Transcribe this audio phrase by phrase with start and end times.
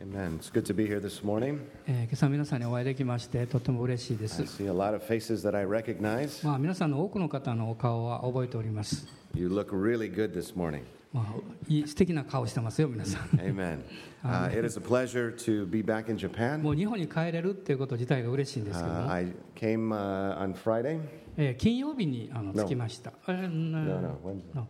[0.00, 0.36] Amen.
[0.38, 1.58] It's good to be here this morning.
[1.86, 6.46] えー今朝皆さんにお会いできましてとっても嬉しいで I す、see a lot of faces that I recognize.
[6.46, 10.82] まあ、皆さんの多くの方のお顔は覚えております、You look really good this morning.
[11.12, 11.34] まあ、
[11.68, 13.80] いい素敵な顔してますよ皆さん Amen.
[14.22, 16.58] Uh, it is a pleasure to be back in Japan.
[16.62, 19.24] もう日本に帰れるっていうこと自体が嬉しいんですけど Uh, も、I
[19.56, 21.00] came uh, on Friday.
[21.36, 22.64] えー金曜日にあの No.
[22.64, 24.64] 着きました、えー No, な no, Wednesday.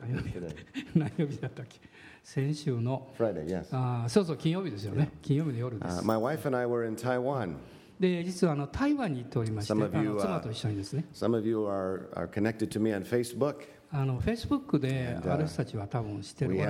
[0.00, 0.54] 何曜日 Today.
[0.94, 1.78] 何曜日だったっけ
[2.24, 3.66] 先週の Friday, yes.
[3.70, 7.56] あーそうそう金曜日ですよね金曜日の夜で Uh, す、my wife and I were in Taiwan.
[8.00, 12.92] で実はあの台湾に行っておりましてあ Some of you, の uh, 妻と一緒にですね Some of you are, are connected to me
[12.92, 13.56] on Facebook.
[13.96, 16.64] あのフェイスブックで私たちは多分知ってると思。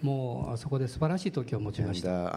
[0.00, 2.36] もうそこで素晴らしい時を持ちました。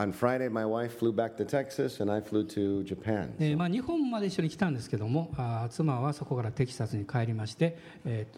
[3.40, 5.30] えまあ日本まで一緒に来たんですけども、
[5.70, 7.78] 妻はそこからテキサスに帰りまして、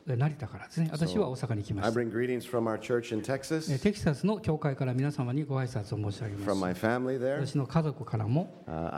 [0.05, 1.91] 成田からですね、私は大阪に来ました。
[3.79, 6.45] テキサスの教会から皆様にご挨拶を申し上げます。
[7.47, 8.63] 私の家族からも。
[8.67, 8.93] Uh,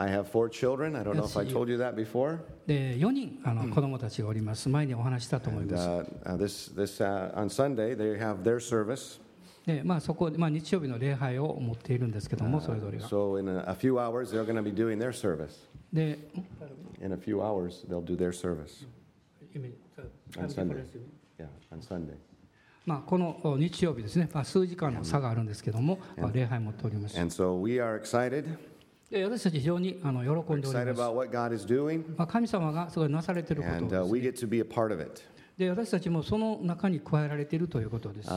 [2.66, 4.68] 4人あの子供たちがおります。
[4.68, 6.74] 前にお話したと思います。
[9.64, 13.06] でまあ、そこで、まあ、日曜日の礼拝を持っているんですけども、それぞれが。
[15.92, 16.18] で、
[17.00, 18.86] in a few hours, do their service.
[22.84, 27.20] まあ、この日曜日ですね、まあ、数時間の差があるんですけども、まあ、礼拝を持っております。
[27.20, 28.58] And so we are excited.
[29.12, 31.00] 私たち非常にあの喜んでおります。
[32.16, 33.98] まあ、神様がそれなされていることです、ね。
[33.98, 35.31] And, uh,
[35.62, 38.28] で私たちもその中に加えられているということです。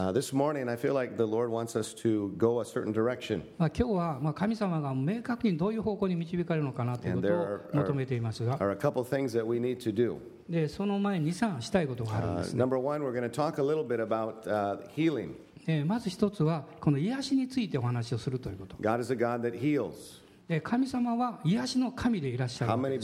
[3.58, 7.20] 今日は神様が明確にどういう方向に導かれるのかなという
[8.06, 8.44] ています。
[10.48, 12.56] で、その前に3したいことがあるんす、
[15.84, 18.76] まず一つは、この癒しについてお話をするということ。
[20.48, 23.00] で神様は癒しの神でいらっしゃる?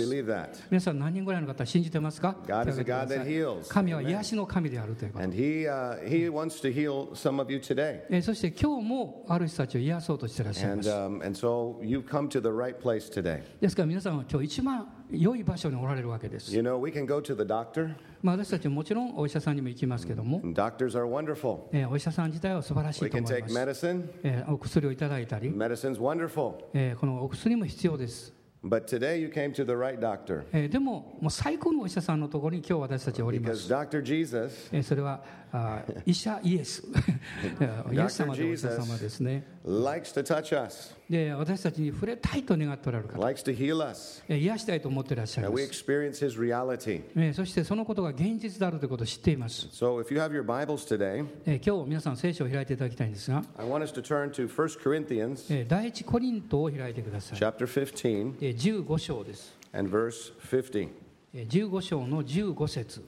[0.71, 2.37] 皆さん何人ぐらいの方信じてますか.
[3.69, 8.03] 神は癒しの神であるということ He uh, He wants to heal some of you today.
[8.11, 13.43] えーそして今日もある人たちを癒そうとしていらっしゃいま And す um, and so you've come to the right place today.
[13.61, 16.51] ですから皆さんは今日一番良い場所におられるわけです。
[18.23, 20.41] まあ私たちももちろんお医者さんにも行きますけども、
[21.73, 23.35] ええ、お医者さん自体は素晴らしいと思います。
[23.45, 23.55] We
[24.23, 25.51] え、お薬をいただいたり、
[26.73, 28.42] ええ、このお薬も必要です。
[28.65, 30.45] But today you came to the right doctor.
[30.53, 34.03] えーでももう最高のお医者さんのところに今日私たちはおりま because す、Dr.
[34.03, 36.83] Jesus えーそれはあー 医者イエス。
[37.61, 39.45] え ー イエス様でお医者様ですね。
[39.67, 44.23] Likes to touch us, で私たちに触れたいと願っておられる方、likes to heal us.
[44.29, 47.03] えー癒したいと思っていらっしゃい And ま we す、experience His reality.
[47.17, 55.47] えーそしてそのことが現実であるということを知っています、So if you have your Bibles today, えー今日皆さん聖書を開いていただきたいんですが、I want us to turn to 1 Corinthians
[55.55, 60.89] えー第一コリントを開いてください、chapter 15えー15章です、and verse 50.
[61.35, 63.05] えー15章の15節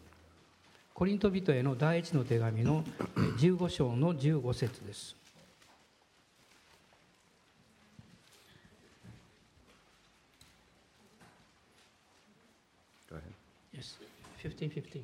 [0.94, 2.84] コリント人への第一の手紙の
[3.16, 5.16] え ー15章の15節です。
[13.11, 13.22] Go ahead.
[13.72, 13.97] Yes.
[14.43, 15.03] 15, 15.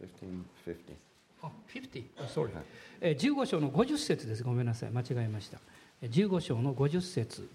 [0.00, 0.76] 15, 50.
[1.42, 2.04] あ、50?
[2.18, 2.50] あ sorry.
[3.00, 4.42] えー15章の50節です。
[4.42, 4.90] ごめんなさい。
[4.90, 5.58] 間違えました。
[6.02, 7.48] えー15章の50節。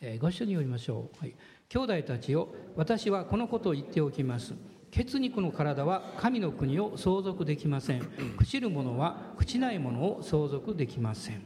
[0.00, 1.18] はいえーご一緒に読みましょう。
[1.18, 1.34] はい。
[1.68, 4.54] 兄弟たちよ、私はこのことを言っておきます。
[4.90, 8.02] 血肉の体は神の国を相続できません。
[8.02, 11.42] 朽ちるものは朽ちないものを相続できません。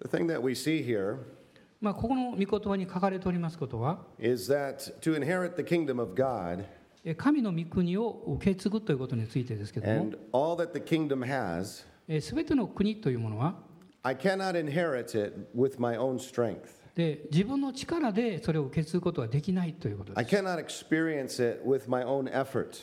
[0.00, 1.18] The thing that we see here
[1.80, 6.64] まあ、ここの御言葉に書かれておりますことは、is that to inherit the kingdom of God
[7.04, 11.84] えー神の御国を受け継ぐということについてですけども and、all that the kingdom has,
[12.20, 13.56] すべての国というものは、
[14.04, 16.81] I cannot inherit it with my own strength.
[16.94, 20.42] で自分の力でそれを受け継ぐことはできないということです。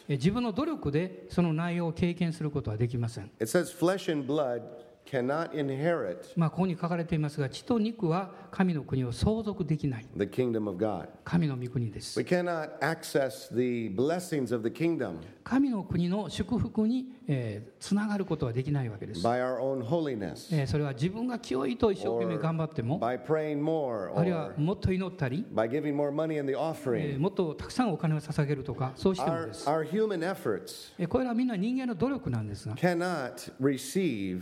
[0.07, 3.25] 自分の努力でその内容を経験することはできません。
[3.39, 4.63] It says flesh and blood
[5.09, 10.05] cannot inherit まあ、ここに書かれていますが、血と肉は神の国を相続できない。
[10.15, 11.07] the kingdom of God.
[11.23, 12.19] 神の御国です。
[12.19, 19.25] We cannot access the blessings of the kingdom 神の国の祝福に、えーつながることはできないわけです。
[19.25, 26.55] by our own holiness, えーそれは自分が清いと一生懸命頑張っても、by praying more, あるいは or もっと祈ったり、by giving more money in the え
[26.55, 27.15] offering.
[27.15, 29.67] ーもっとたくさんお金を捧げるとか、そうしても Our, です。
[29.67, 34.41] our human efforts えーこれはみんな人間の努力なんですが、cannot receive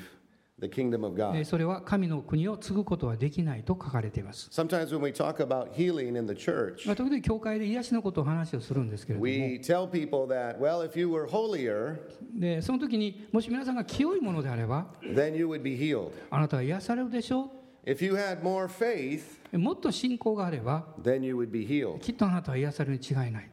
[0.60, 1.44] the kingdom of God.
[1.46, 4.50] それは神の国を継ぐことはできないと書かれています。
[4.52, 11.08] Sometimes when we talk about healing in the church, 時々教会で癒しのことを話をするんですけれども、we tell people that, well, if you
[11.08, 11.98] were holier,
[12.34, 16.12] でその時にもし皆さんが清いものであれば、then you would be healed.
[16.32, 17.50] あなたは癒されるでしょう。
[17.90, 20.86] If you had more faith, もっと信仰があれば、
[22.00, 23.50] きっとあなたは癒されるに違いない。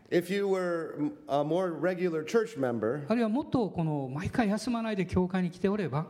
[3.08, 6.06] あるいはもっとこの毎回休まないで教会に来ておれば、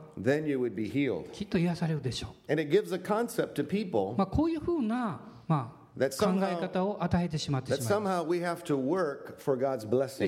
[1.32, 4.16] きっと癒されるでしょう。
[4.16, 8.30] まあこういうふうな、まあ考え方を与えてしまってしまう。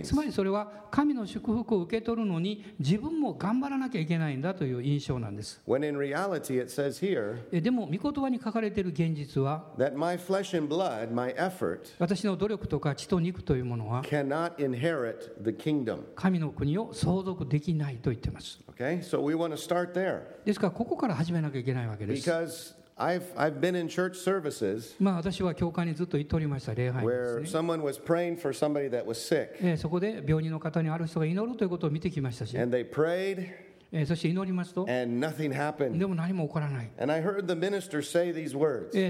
[0.03, 5.61] つまりそれは神の祝福を受け取るのに自分も頑張らなきゃいけないんだという印象なんです。
[5.67, 9.97] Reality でも、御言葉に書かれている現実は、blood,
[11.37, 14.03] effort, 私の努力とか血と肉というものは.
[16.15, 18.61] 神の国を相続できないと言っています。
[18.77, 19.01] Okay?
[19.03, 19.27] So.
[20.45, 22.86] ですから、ここから始めなきゃいけないわけです。
[25.17, 27.13] 私は教会にずっと行っておりました、礼拝で、
[29.77, 32.57] そこで病人の方にある人が祈るということを見てきましたし。
[34.07, 34.85] そして祈りますと、
[35.99, 36.91] でも何も起こらない。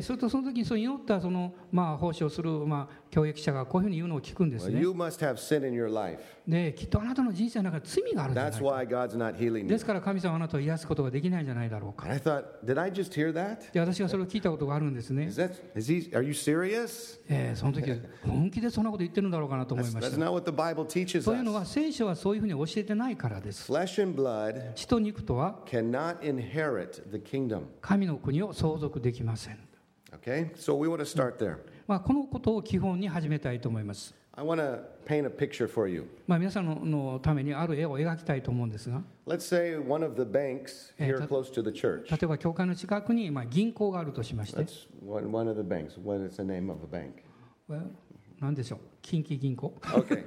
[0.03, 6.19] するとその時にその祈ったその、まあ、奉仕をする、まあ教育者がこういうふうに言うのを聞くんですね You must have sin in your life.
[6.47, 9.79] できっとあなたの人生の中で罪があるんじゃない That's か why God's not healing で you.
[9.79, 13.73] すから神様はあなたを癒すことができないんじゃないだろうか I thought, did I just hear that?
[13.73, 17.19] で私がそれを聞いたことがあるんですね Is that is he are you serious?
[17.31, 17.91] えーその時
[18.27, 21.59] 本気でそんなこと言ってるんだろうかなと思い That's, まし that's た not what the Bible teaches というの us.
[21.61, 27.63] は聖書はそういうふうに教えてないからです Flesh and blood 血と肉とは cannot inherit the kingdom.
[27.81, 29.59] 神の国を相続できません
[30.23, 30.51] Okay?
[30.57, 31.59] So we want to start there.
[31.87, 34.15] まあ、このことを基本に始めたいと思います。
[34.39, 36.05] I want to paint a picture for you.
[36.27, 42.11] まあ、皆さんののためにある絵を描きたいと思うんですが、Let's say one of the banks here Eh, close to the church.
[42.11, 45.99] 例えば教会の近くにまあ銀行があるとしまして、That's one, one of the banks.
[46.05, 47.23] What is the name of a bank?
[48.41, 49.73] 何でしょう、近畿銀行。
[49.81, 50.23] Okay.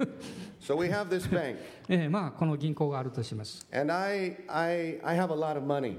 [0.60, 1.56] so we have this bank,
[1.88, 3.64] えーまあ、この銀行があるとします。
[3.72, 5.98] and I, I, I have a lot of money,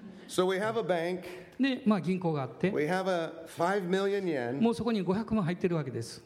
[0.31, 1.27] So we have a bank,
[1.61, 6.25] で、まあ、銀行があって、5 million もうそこに500万入ってるわけです。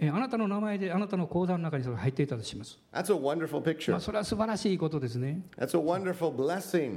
[0.00, 2.78] えあなたの名前であなたの口座の中にそれ入っていたとします。
[3.92, 5.42] まあそれは素晴らしいことですね。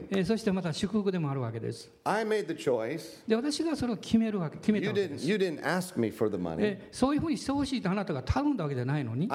[0.10, 1.92] えそしてまた祝福でもあるわけです。
[3.28, 4.94] で私がそれを決めるわけ,決めた
[6.58, 6.88] で。
[6.92, 9.28] そういうふうにしてしいとあなたが頼んだわけじゃないのに、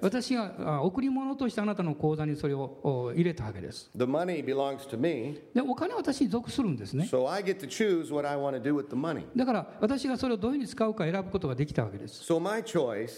[0.00, 3.90] 私が贈り物としてあなたの口座にそれを入れたわけです。
[5.54, 7.08] でお金金は私に属するんですね。
[9.36, 12.32] だから私がそれをどういうふうに使うか選ぶことができたわけです。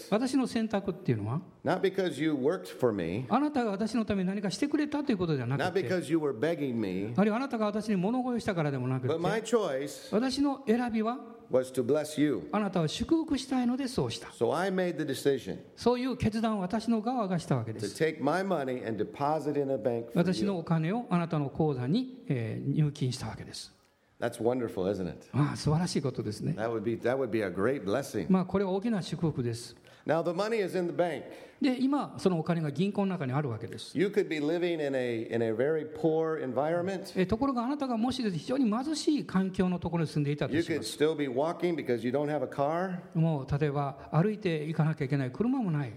[0.09, 1.41] 私の選択っていうのは、
[3.29, 5.87] あなたが私のために何かしてくれたということではなくて、
[7.15, 9.13] あるいはあなたが私に物乞いしたからでもなくて、
[10.11, 11.17] 私の選びは、
[11.51, 12.47] was to bless you.
[12.51, 14.27] あなたを祝福したいのでそうした。
[14.29, 18.03] So I made the decision そういう決断を私の側がしたわけで to す。
[18.03, 20.47] take my money and deposit in a bank for 私 you.
[20.47, 23.71] のお金をあなたの口座に、えー入金したわけです。
[24.19, 25.27] That's wonderful, isn't it?
[25.33, 26.53] まあ素晴らしいことですね。
[26.57, 28.27] That would be that would be a great blessing.
[28.29, 29.75] まあこれは大きな祝福です。
[30.05, 31.23] Now the money is in the bank.
[31.63, 33.97] で、今、そのお金が銀行の中にあるわけです。
[37.25, 40.67] ところがあなたがもし非常に貧しい環境のところに住んでいたとします
[43.13, 45.93] もう例えば歩いていかなきゃいけない車もない。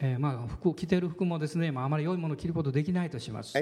[0.00, 3.56] え、えまあ服を着てる服もですね、まあ、あまり良いものを着ることできないとします。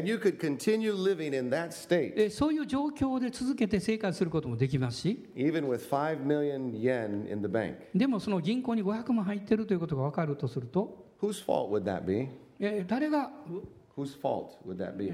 [2.16, 5.30] でそういう状況で続けて生活することもできますし。
[7.94, 12.28] でもその銀行に500万入ってってるということが分かるとすると、Whose fault would that be?
[12.60, 13.30] えー誰が、
[13.96, 15.12] Whose fault would that be?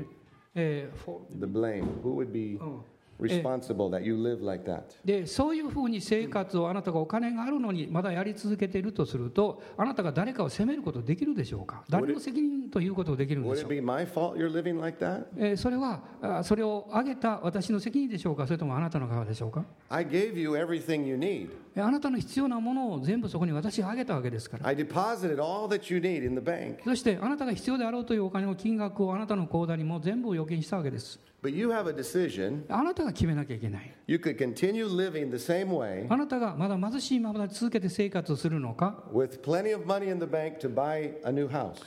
[0.54, 1.84] えーフォ The blame.
[2.02, 2.80] Who would be うん
[3.20, 4.82] responsible that you live like that.
[5.04, 11.82] でそういうふうに生活をあなたがお金があるのにまだやり続けているとするとあなたが誰かを責めることできるでしょうか？
[11.88, 15.24] 誰の責任ということをできるんで Would し it ょう be my fault you're living like that?
[15.36, 18.46] えーそれはあそれを挙げた私の責任でしょうか？
[18.46, 21.50] それともあなたの側でしょうか？I gave you everything you need.
[21.76, 26.78] えあなたの必要なものを全部そこに私が挙げたわけですから I deposited all that you need in the bank.
[26.84, 32.65] そしてあなたが必要であろうというお金の金額をあなたの口座にも全部預金したわけです But you have a decision.
[32.69, 39.04] あなたが決めなきゃいけない You could continue living the same way あなたがまだ貧しいままで続けて生活をするのか？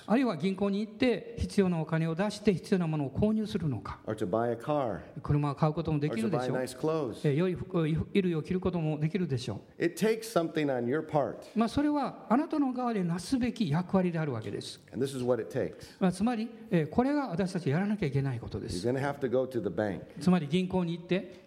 [0.05, 3.97] あるいは銀行に行って必要なお金を出して必要なものを購入するのか？
[5.23, 6.53] 車を買うこともできるでしょ
[7.23, 7.33] う？
[7.33, 9.89] 良い衣類を着ることもできるでしょう？
[11.55, 14.79] まあそれはあなたの側でなすべき役割であるわけです。
[15.99, 16.47] まあつまり
[16.91, 18.79] これが私たちやらなきゃいけないことです。
[20.19, 21.40] つまり銀行に行って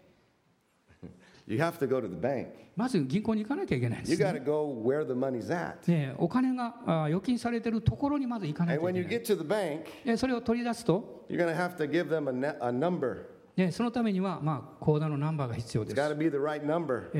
[1.46, 2.48] You have to go to the bank.
[2.76, 5.90] まず銀行に行かなきゃいけないんで You す、ね to go where the money's at.
[5.90, 11.88] ねお金があ預金されてるところにまず行かな And きゃい when け you ない get to the bank, でそれを取り出すと、you're to have to
[11.90, 12.28] give them
[12.60, 13.33] a number.
[13.56, 16.64] ね、そのためには、まあ、口座のナンバーが必要です right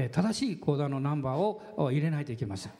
[0.08, 2.72] 正しい口座のナンバーをお入れないといけません、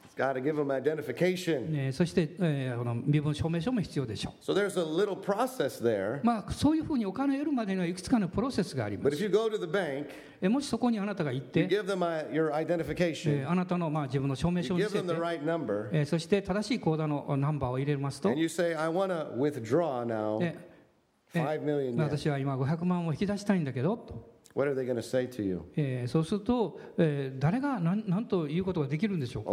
[1.93, 4.53] そして、えーこの身分証明書も必要でしょ So
[5.89, 6.19] a.
[6.21, 10.07] う、まあ、そういうふうにお金を得るまでにはいくつかのプロセスがあります you bank,
[10.41, 18.33] えーもしそこにあなたが行っ you て、uh, identification, ーあなたの、まあ、自分の証明 you 書を見せて right number, えーそして正しい口座のナンバーを入れますと、
[22.03, 24.35] 私は今500万を引き出したいんだけどと。
[24.55, 24.69] What
[25.75, 29.51] え、そうすると、えー、誰が何と言うことができるんでしょうか、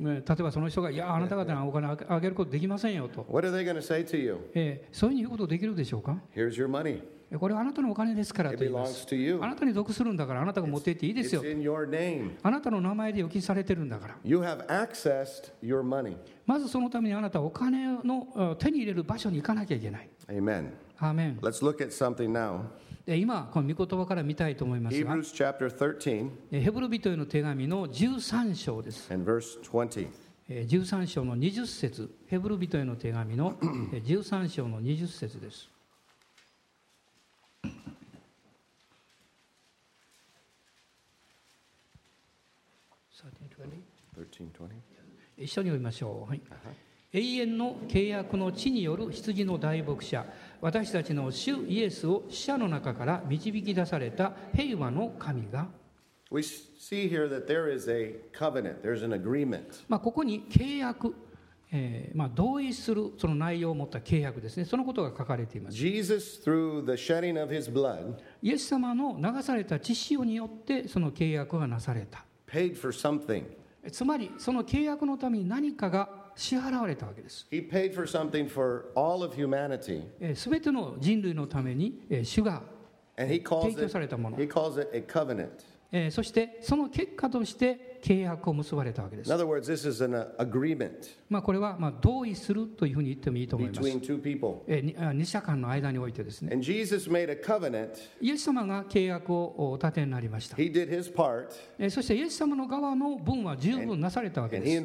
[0.00, 3.24] 例えばその人が、いや、あなた方にお金あげることできませんよと。
[3.30, 3.52] What are
[4.54, 6.20] え、そういうふうに言うことができるでしょうか？
[7.30, 9.06] えこれはあなたのお金ですからと言います.
[9.42, 11.42] あなたに属するんだからあなたが持って行っていいですよ.
[12.42, 14.16] あなたの名前で預金されてるんだから.
[16.46, 20.70] まずそのためにあなたはお金のあ手に入れる場所に行かなきゃいけない Amen.
[20.98, 22.60] アーメン Let's look at something now.
[23.04, 30.08] で今この御言葉から見たいと思いますが Hebrews chapter 13えヘブル人への手紙の13章です and verse 20.
[30.50, 33.58] えー13章の20節ヘブル人への手紙の
[33.92, 35.68] えー13章の20節です
[43.12, 43.30] 13,
[44.16, 44.26] 20.
[45.36, 46.42] 一緒に読みましょう、はい、
[47.12, 50.26] 永遠の契約の地による羊の大牧者。
[50.60, 55.68] 私たちの主イエスを死者の中から導き出された平和の神が、
[56.30, 59.84] We see here that there is a covenant, there's an agreement.
[59.88, 61.14] まあ、ここに契約、
[61.72, 64.66] えーまあ、同意するその内容を持った契約ですね。
[64.66, 65.76] そのことが書かれています。
[65.76, 72.26] Jesus, through the shedding of his blood, イエス様の流された血潮によってその契約がなされた。
[72.46, 73.44] paid for something.
[73.90, 77.46] つまり、その契約のために何かが支払われたわけです。
[80.34, 82.62] すべての人類のためにえ主が
[83.16, 84.36] 提供されたもの。
[84.36, 85.50] He calls it a covenant.
[85.90, 89.72] えーそしてその結果として契約を結ばれたわけです、words,
[90.36, 93.88] uh, まあ、これはまあ同意するというふうに言ってもいいと思います.
[94.68, 96.50] えー二者間の間においてですね。
[96.52, 97.90] And Jesus made a covenant.
[98.20, 104.82] イエス様が契約をお立てになりました、He did his part, えーそしてイエス様の側の分は十分なされたわけです、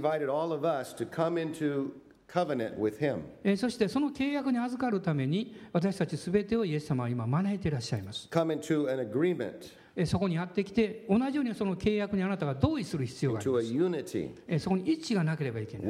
[2.34, 3.20] covenant with him.
[3.44, 8.28] えーそしてその契約に預かるために私たちすべてをイエス様は今招いていらっしゃいます。
[8.32, 15.88] Come into an agreement, えーそこにやってきて同じようにその契約にあなたが同意する必要があります、そこに一致がなければいけない、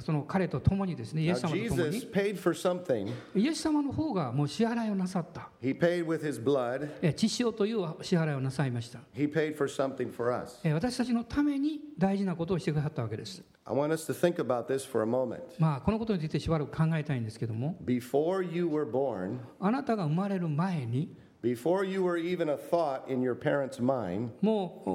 [0.00, 1.98] その彼と共にですねイエス様と共に.
[3.36, 6.88] イエス様の方がもう支払いをなさった、He paid with his blood.
[7.00, 10.58] えー血潮という支払いをなさいました、He paid for something for us.
[10.64, 15.40] えー私たちのために大事なことをしてくださったわけです、I want us to think about this for a moment.
[15.58, 23.80] まあ、このことについてしばらく考えたいんですけども Before you were born, あなたが生まれる前に before you were even a thought in your parents'
[23.80, 24.90] mind, もう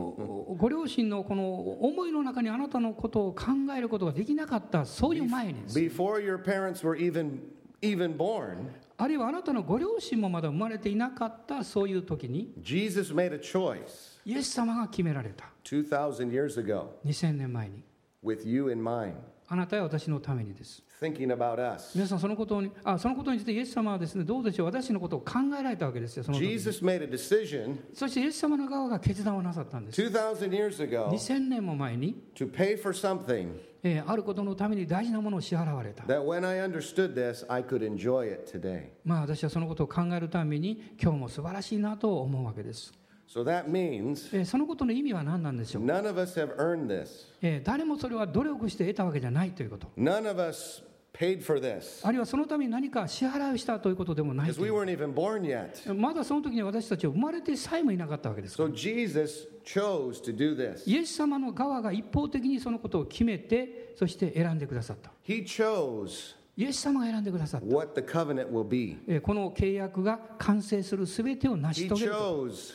[0.52, 3.46] おご両親のこの思いの中にあなたのことを考
[3.78, 7.40] えることができなかったそういう前にです before your parents were even
[7.82, 17.84] even born, あるいはあなたのご両親もまだ生まれていなかったそういう時に Jesus made a choice イエス様が決められた2,000 years ago 2000年前に
[18.24, 19.14] with you in mind,
[19.48, 21.92] あなたや私のためにです thinking about us.
[21.96, 33.50] 皆さんそのことにあそのことについてイエス様はですねどうでしょう私のことを考えられたわけですよその Jesus made a decision そしてイエス様の側が決断をなさったんです2,000 years ago 2000年も前に to pay for something
[33.84, 38.88] えーあることのために大事なものを支払われた That when I understood this, I could enjoy it today.
[39.04, 42.94] まあ私はそのことを考えるために今日も素晴らしいなと思うわけです、
[43.28, 47.26] So that means えーそのことの意味は何なんでしょう、none of us have earned this.
[47.42, 50.82] えー誰もそれは努力して得たわけじゃないということ None of us
[51.13, 55.93] paid for this あるいはそのために何か支払いをしたということでもない we う weren't even born yet.
[55.93, 60.89] まだその時に私たちは生まれてさえもいなかったわけです So Jesus chose to do this.
[60.89, 68.98] イエス様の側が一方的にそのことを決めてそして選んでくださった He chose イエス様が選んでくださった what the covenant will be.
[69.08, 72.17] えーこの契約が完成するすべてを成し He 遂げると
[72.48, 72.74] chose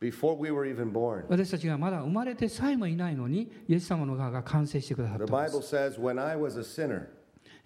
[0.00, 1.24] before we were even born.
[1.28, 7.06] 私たちがまだ生まれてさえもいないのにイエス様の側が完成してくださっ The たんで Bible す says, when I was a sinner,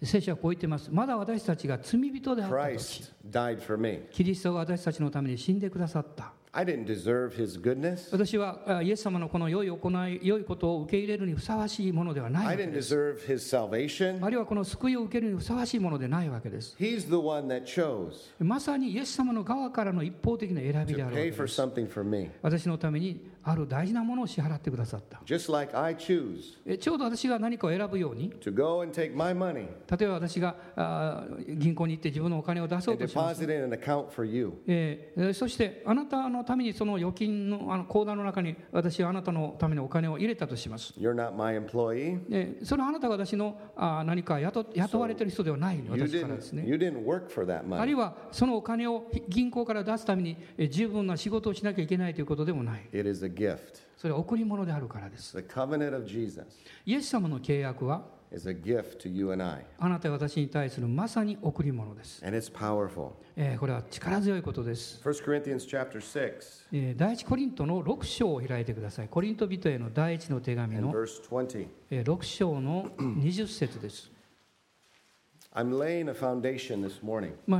[0.01, 3.99] 聖書はこう言ってますまだ私たちが罪人であった時 for.
[4.11, 8.07] キリストが私たちのために死んでくださった I didn't deserve his goodness.
[8.13, 12.95] 私はあイエス様のこの良い行い良いことを受け入れるにふさわしいものではない I わけ didn't です。
[12.95, 13.33] deserve his
[13.69, 14.23] salvation.
[14.25, 16.77] あるいはこの救いを受けるにふさわしいものでないわけです。
[16.79, 21.61] He's the one that chose まさにイエス様の側からの一方的な選び to であるわけ pay で for す。
[21.61, 22.29] something for me.
[22.41, 25.19] 私のためにある大事なものを支払ってくださった。
[25.25, 33.43] Just like I choose えちょうど私が何かを選ぶように、to go and take my money 例えば私があ銀行に行って自分のお金を出そうとします。
[33.43, 40.93] えーえーそしてあなたのためにその預金のあの口座の中に私はあなたのためにお金を入れたとします。
[40.97, 42.19] You're not my employee.
[42.31, 46.63] えーそれはあなたが私のあ何か雇雇われてる人ではない You 私からですね。
[46.65, 52.81] you didn't work for that ある.いはそのお金を銀行から出すためにえー十分な仕事をしなきゃいけないということでもない。
[52.93, 53.59] It is gift.
[53.97, 55.35] それは贈り物であるからです。
[55.35, 56.43] The covenant of Jesus
[56.85, 59.65] イエス様の契約は is a gift to you and I.
[59.79, 62.25] あなたや私に対するまさに贈り物です。
[62.25, 63.11] And it's powerful.
[63.37, 65.01] えーこれは力強いことです。
[65.03, 69.07] 1 Corinthians chapter 6えー第一コリントの6章を開いてください。
[69.07, 71.67] コリント人への第一の手紙の verse 20.
[71.91, 74.11] えー6章の20節です。
[74.11, 75.44] I'm laying a foundation this morning.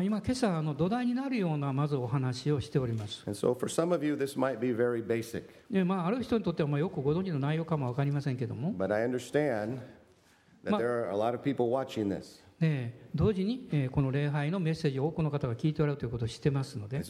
[0.03, 3.23] 今今朝の土台になるようなまずお話をしております。
[5.71, 8.73] でまあ、ある人にとってはまあよくご存知の内容かもわかりませんけども。
[13.13, 17.01] 同時に、え、この礼拝のメッセージを多くの方が聞いておられるということを知ってますので。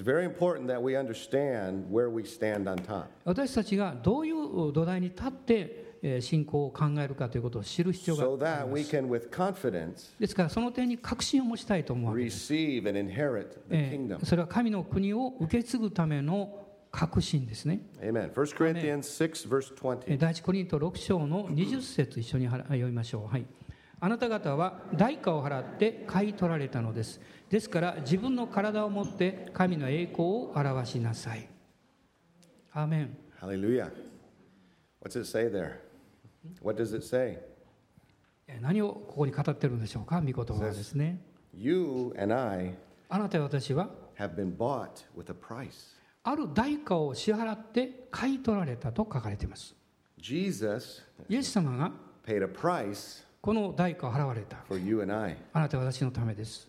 [3.23, 5.84] 私たちがどういう土台に立って、
[6.21, 12.53] 信仰を考えるかということを知る必要がありますですからその点に確信を持ちたいと思うわけです、そ
[14.35, 18.31] れは神の国を受け継ぐための確信ですね Amen.
[18.31, 19.73] 1 Corinthians 6, verse
[20.07, 20.17] えー 20.
[20.17, 23.31] 第一コリント6章の20節一緒に読みましょう。
[23.31, 23.45] はい。
[23.99, 27.19] あなた方は代価を払って買い取られたのです。
[27.49, 31.49] ですから自分の体を持って神の栄光を表しなさい。
[32.71, 33.17] アーメン。
[33.41, 33.91] Hallelujah.
[35.01, 35.84] What's it say there?
[36.61, 37.39] What does it say?
[38.47, 40.21] えー何をここに語ってるんでしょうか？
[40.21, 41.19] 御言葉はですね。
[41.53, 42.75] You and I
[43.09, 45.95] あなたや私は have been bought with a price.
[46.23, 49.75] ある代価を支払って買い取られたと書かれています。
[50.17, 51.91] Jesus イエス様が
[52.25, 54.57] paid a price この代価を払われた。
[54.67, 55.37] for you and I.
[55.53, 56.67] あなたや私のためです。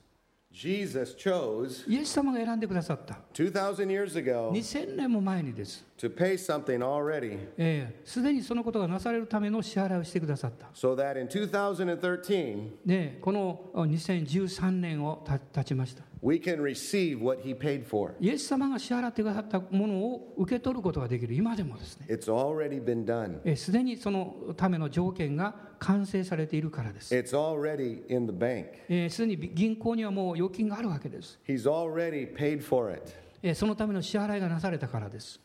[0.57, 3.19] Jesus chose イエス様が選んでくださった。
[3.35, 5.85] 2,000 years ago 2000年も前にです。
[5.99, 10.69] to pay something already ええすでにそのことがなされるための支払いをしてくださった。
[10.73, 16.03] so that in 2013で、このあ2013年をた経ちました。
[16.22, 18.14] We can receive what he paid for.
[18.20, 22.07] イエス様が支払ってくださったものを受け取ることができる、今でもですね。
[22.09, 23.40] It's already been done.
[23.44, 27.14] えすでにそのための条件が完成されているからです。
[27.14, 28.66] It's already in the bank.
[28.88, 31.38] えすでに銀行にはもう預金があるわけです。
[31.46, 33.02] He's already paid for it.
[33.42, 35.40] えそのための支払いがなされたからです。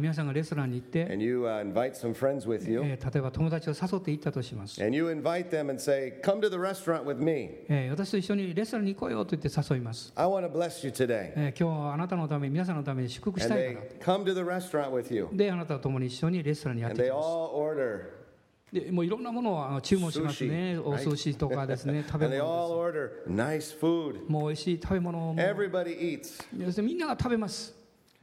[0.00, 1.64] 皆さんがレストランに行って、you, uh,
[2.90, 4.80] you, 例えば友達を誘って行ったとします。
[5.78, 6.12] Say,
[7.90, 10.12] 私と一緒にレストランに行こうよと言って誘います。
[10.16, 13.86] 今日はあなたのために、皆さんのために祝福したいから。
[15.32, 17.28] で、あなたともに一緒にレストランにやってきます。
[18.72, 20.78] でもういろんなものを注文しますね。
[20.78, 22.04] お寿司とかですね。
[22.10, 22.68] 食べ物。
[24.28, 25.34] もう美味しい食べ物を。
[26.82, 27.81] みんなが食べます。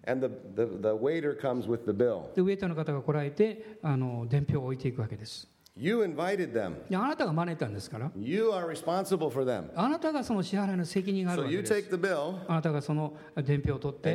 [0.10, 2.34] And the, the, the waiter comes with the bill.
[2.36, 5.48] で、ウェイターの方が来られて、あの伝票を置いていくわけです。
[5.82, 6.76] You invited them.
[6.94, 8.12] あなたが招いたんですから。
[8.20, 9.70] You are responsible for them.
[9.76, 11.74] あなたがその支払いの責任があるわけです。
[11.74, 12.36] So、you take the bill,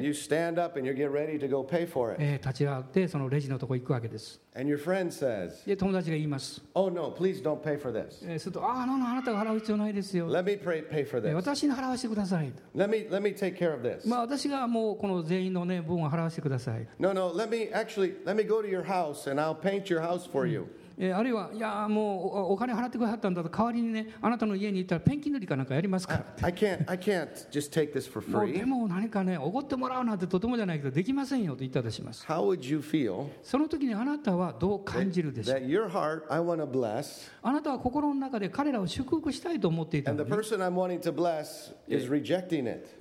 [0.02, 2.22] you stand up and you get ready to go pay for it.
[2.46, 4.42] 立ち上がってそのレジのとこ行くわけです。
[4.54, 6.62] And your friend says, で友達が言います。
[6.74, 8.38] Oh no, please don't pay for this.
[8.38, 10.30] すると、ああ、no, no, あなたが払う必要ないですよ。
[10.30, 11.32] Let me pay, pay for this.
[11.32, 12.52] 私に払わせてください。
[12.76, 14.06] Let me, let me take care of this.
[14.06, 16.86] まあ私がもうこの全員の、ね、分を払わせてください。
[16.98, 20.30] No, no, let me actually, let me go to your house and I'll paint your house
[20.30, 22.04] for you.、うんえーあるいは、いやーもう
[22.50, 28.40] おお金払ってくださったんだと、代わりにね、あなたの家に行ったらペンキ塗りかなんかやりますか I can't, I can't just take this for ら。
[28.40, 32.24] もうで.も何かね、おごってもらうなんてとてもじゃないけど、できませんよと言ったとします。
[32.26, 33.26] How would you feel?
[33.42, 40.30] その時にあなたはどう感じるでしょう？That your heart, I bless, あなたは心の中で彼らを祝福したいと思っていたの it?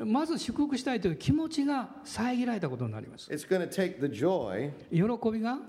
[0.06, 3.29] まず祝福したいという気持ちが遮られたことになります。
[3.32, 5.60] It's take the joy 喜びが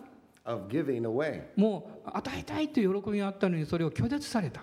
[1.57, 4.63] もう与えたいという喜びがあったのにそれを拒絶された。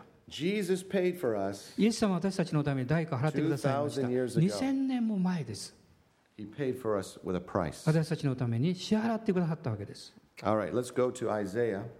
[1.78, 4.08] イエス様は私たちのために代価を払ってくださいました。
[4.08, 5.76] 2000年も前です。
[7.86, 10.14] 私たちのために支払ってくださったわけです。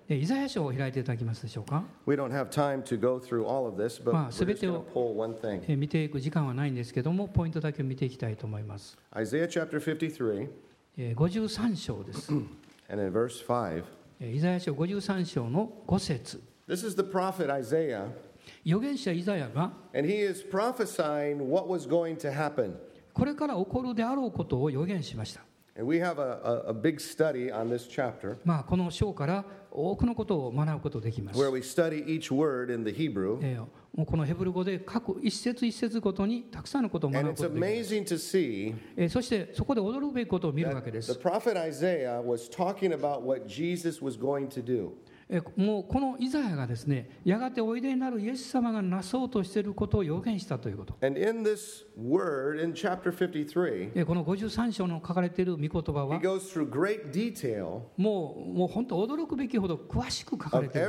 [0.08, 2.30] でイザヤ書を開いていただきますでしょうか？We don't
[5.76, 8.98] 見ていく時間はないんですけれども、ポイントだけ見ていきたいと思います。
[9.14, 10.50] Isaiah 53.
[11.16, 12.34] 53 章です。
[12.92, 13.84] And in verse 5.
[14.20, 18.08] えイザヤ書53章の5節 This is the prophet Isaiah,
[18.66, 22.76] 預言者イザヤが and he is prophesying what was going to happen.
[23.14, 25.42] これから起こるであろうことを予言しました。
[25.79, 31.39] And we have a, a, a big study on this chapter まあ、この章から多くのことを学ぶことができます。
[31.39, 33.39] where we study each word in the Hebrew.
[33.43, 37.95] えーもうこのヘブル語で各一節一節ごとにたくさんのことを学 And ぶ it's ことができます。
[37.95, 41.19] amazing to see えーそしてそこで驚くべきことを見るわけ that で the す。
[41.19, 44.91] prophet Isaiah was talking about what Jesus was going to do.
[45.34, 50.98] えーもうこのイザヤがですね、やがておいでになるイエス様がなそうとしていることを予言したということ。
[51.02, 60.88] And in this word, in chapter 53, えーこの53章の書かれている御言葉 he は、goes through great detail もうもう本当驚くべきほど詳しく書かれている。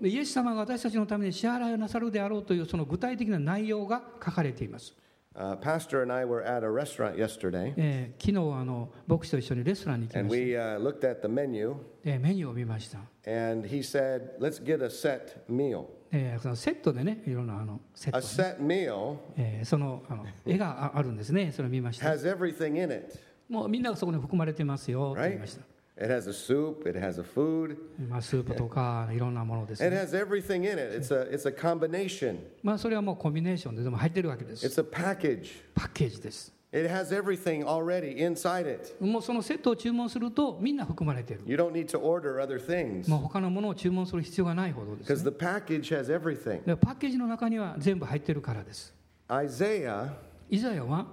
[0.00, 4.94] イエス様が私たちのために支払いをなさるであろうというその具体的な内容が書かれています。
[5.38, 10.44] Uh, Pastor and I were at a restaurant yesterday, えー昨日あの牧師と一緒にレストランに行き and ました。
[10.46, 12.98] we uh, looked at the menu, えーメニューを見ました。
[13.26, 15.84] and he said, Let's get a set meal.
[16.10, 22.06] えーそのセットでね、いろんなあのセッ A ト、ね set meal えーそのあの絵がああるんですね、それを見ました。
[22.08, 23.18] has everything in it,
[23.50, 25.36] もうみんながそこに含まれてますよと言い?
[25.36, 25.62] ました。
[25.98, 27.76] It has a soup, it has a food,
[28.10, 30.02] まあ、スープとかいろんなものです、it ね。
[30.02, 30.98] has everything in it.
[30.98, 34.66] It's a, it's a combination, まあ、それはもうコンビネーションででも入ってるわけです。
[34.66, 35.46] it's a package.
[35.74, 36.52] パッケージです。
[36.72, 39.02] It has everything already inside it.
[39.02, 41.42] もうそのセットを注文するとみんな含まれている。
[41.46, 45.30] You don't need to order other things もう他のものを注文する必要がないほどです、because ね。
[45.30, 46.62] the package has everything.
[46.66, 48.92] でパッケージの中には全部入ってるからです。
[49.28, 50.10] Isaiah
[50.48, 51.08] イザヤは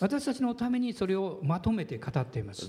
[0.00, 2.68] 私たちのためにそれをまとめて語っています。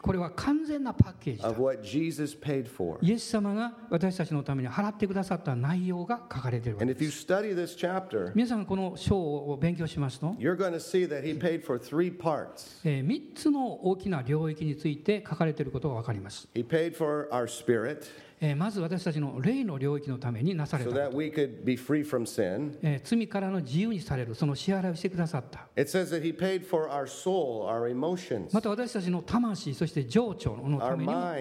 [0.00, 1.50] これは完全なパッケージだ。
[3.02, 7.26] イエス様が私たちのために払ってくださった内容が書かれているわけです。
[7.26, 10.36] Chapter, 皆さん、この章を勉強しますと、
[12.84, 16.48] 3つの大きな領域について書かれていることが分かります。
[18.56, 20.90] まず私たちの霊の領域のためになされた。
[23.04, 25.68] 罪からの自由にされる、その支払いをしてくださった。
[28.52, 31.34] また私たちの魂、そして情緒のために、あ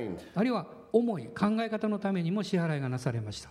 [0.44, 3.49] るいは思い、考え方のためにも支払いがなされました。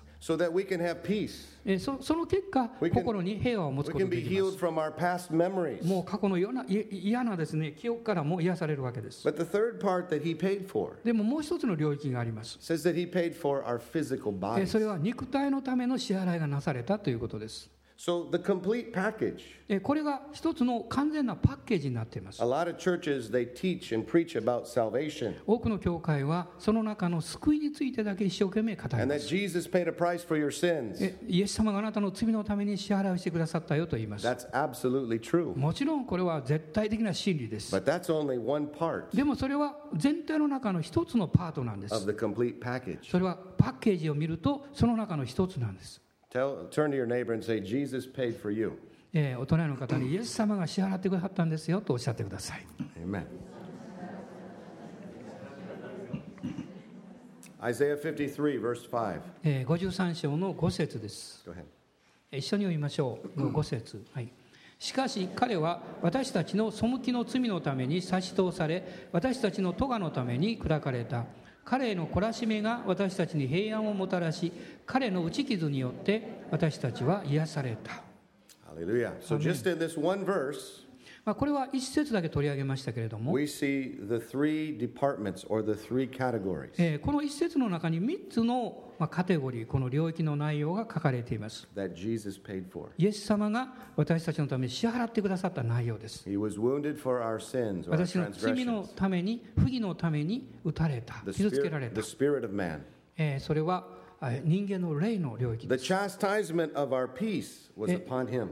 [1.64, 4.38] えそ,その結果、心に平和を持つことができます we
[5.88, 6.64] もう過去の嫌な,
[7.31, 9.24] なですね記憶からも癒されるわけです。
[11.05, 12.59] でももう一つの領域があります。
[12.59, 12.64] で
[14.66, 17.70] それは肉体のための支払いがなされたということです。
[17.99, 19.41] So the complete package.
[19.69, 22.47] えこれが一つの完全なパッケージになっています A。
[22.47, 29.27] lot of churches they teach and preach about salvation 多くの教会はその中の救いについてだけ一生懸命語り and ま that す。
[29.27, 31.05] Jesus paid a price for your sins.
[31.05, 34.25] えイエス様があなたの罪のために支払いをしてくださったよと言います。
[34.29, 35.57] That's absolutely true.
[35.59, 37.75] もちろんこれは絶対的な真理です。
[37.75, 42.07] But that's only one part でもそれは全体の中の一つのパートなんで of す。
[42.07, 43.11] the complete package.
[43.11, 46.01] それはパッケージを見るとその中の一つなんです。
[46.31, 48.79] Tell, turn to your neighbor and say, Jesus paid for you.
[49.14, 52.67] えー、大人の方にイエス様が支払ってくださったんですよとおっしゃってください。
[53.03, 53.25] Amen.
[57.61, 59.21] Isaiah 53, verse 5.
[59.43, 61.43] えー、53章の5節です。
[61.47, 61.64] Go ahead.
[62.31, 63.41] えー一緒に読みましょう。
[63.41, 64.29] 5節はい。
[64.79, 71.25] しかし彼は私たちの背きの罪のために差し通され、私たちの咎のために砕かれた。
[71.68, 74.50] 彼への懲らしめが私たちに平安をもたらし、
[74.87, 78.02] 彼の打ち傷によって私たちは癒された。
[78.74, 79.12] Hallelujah.
[79.20, 80.87] So, just in this one verse,
[81.29, 83.38] まあ、これは一節だけ取り上げましたけれども、こ
[87.12, 91.69] の一節の中に三つのカテゴリー、この領域の内容が書かれています。
[91.77, 91.81] イ
[93.07, 96.25] エス様が私たちのために支払ってくださった内容です。
[96.27, 96.33] 私
[98.17, 102.01] の罪のために、不義のために打たれた、傷つけられた。
[103.19, 103.87] えー、それは
[104.45, 105.85] 人間の霊の領域です。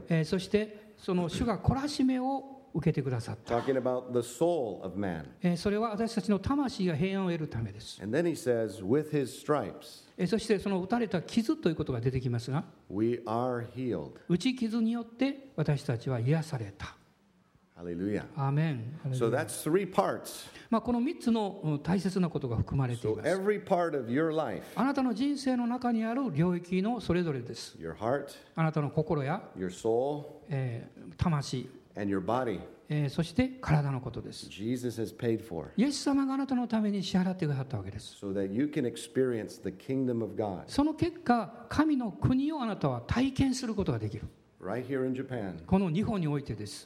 [0.09, 3.61] え、そして、その主が懲らしめを受けてくださった。
[3.61, 3.69] そ
[5.69, 7.99] れは私たちの魂が平安を得るためです。
[10.19, 16.97] えそしてその打たれた傷ということが出てきますが、打ち傷によって私たちは癒された。
[17.77, 18.25] ハレルヤ。
[18.35, 18.99] アーメン。
[19.11, 19.29] So、
[20.71, 23.29] まあこの3つの大切なことが含まれています。
[23.29, 27.77] So、あなたの人生の中にある領域のそれぞれです。
[27.79, 27.93] Your
[28.55, 31.69] あなたの心や、your soul, えー、魂。
[33.09, 34.47] そして体のことです。
[34.49, 34.71] イ
[35.83, 38.17] エス様があなたのために支払ってくださったわけです。
[40.67, 44.23] その結果、神の国をあなたは体験することができる。
[45.67, 46.85] この日本においてです。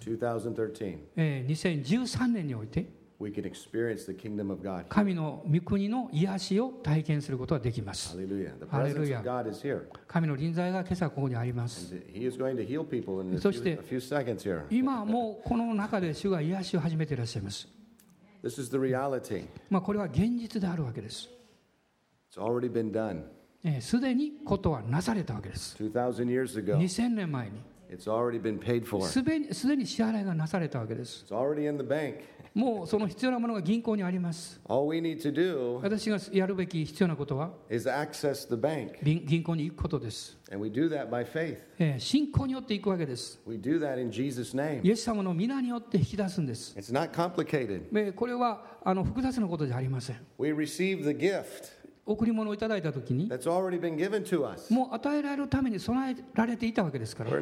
[1.15, 3.00] 2013, 2013年において。
[4.89, 8.17] 神の御国の癒しを体験することができます。
[10.07, 11.93] 神の臨在が今朝ここにあります。
[13.39, 13.79] そして、
[14.69, 17.67] 今もうこの中で主が癒しを始めていらっしゃいます。
[19.69, 21.29] まあこれは現実であるわけです。
[23.81, 25.75] すでにことはなされたわけです。
[26.77, 27.62] 2000, 年前に。
[29.10, 31.25] すでに支払いがなされたわけです。
[32.53, 34.59] もうその必要なものが銀行にあります。
[35.81, 37.51] 私がやるべき必要なことは、
[39.25, 40.37] 銀行に行くことです。
[41.97, 43.39] 信仰によって行くわけです。
[44.83, 46.75] イエス様の皆によって引き出すんです。
[48.13, 50.17] これはあの複雑なことじゃありません。
[52.05, 53.27] 贈り物をいただいたときに.
[54.73, 57.23] もう与えられるために備えられていたわけですか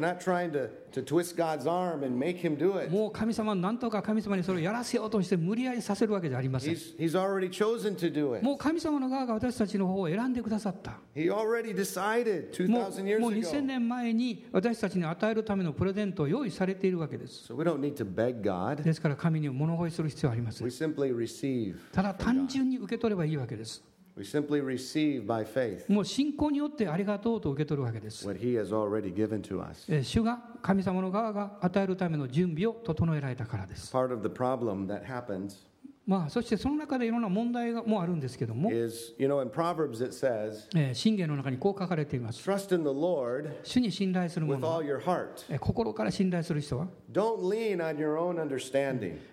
[2.90, 6.74] もう神様なんとか神様にそれをやらせようとして無理やりさせるわけじゃありません。
[8.42, 10.98] もう神様の側が私たちの方を選んでくださった。
[12.68, 13.62] も2,000うもう2000 ago.
[13.62, 17.46] 年前に私たちに与えるためのプレゼントを用意されているわけです。
[18.84, 20.70] ですから神に物乞いする必要はありません.
[21.92, 23.82] ただ単純に受け取ればいいわけです。
[25.88, 28.26] もう信仰によってありがとうと受け取るわけです。
[30.02, 33.92] 主が神様の側が与えるための準備を整えられたからです。
[36.06, 38.68] まあ、そしてその中でいろんな問題もあるんですけども、
[40.92, 42.50] 信玄の中にこう書かれています。
[42.50, 45.56] Trust in the Lord 主に信頼する with all your heart.
[45.60, 46.88] 心から信頼する人は？